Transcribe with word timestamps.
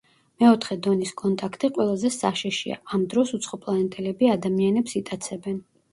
მეოთხე 0.43 0.75
დონის 0.87 1.11
კონტაქტი 1.21 1.69
ყველაზე 1.75 2.11
საშიშია, 2.15 2.79
ამ 2.97 3.03
დროს 3.15 3.35
უცხოპლანეტელები 3.39 4.33
ადამიანებს 4.37 4.97
იტაცებენ. 5.03 5.63